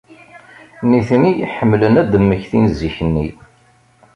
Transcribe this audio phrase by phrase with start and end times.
[0.89, 3.27] Nitni ḥemmlen ad d-mmektin zik-nni.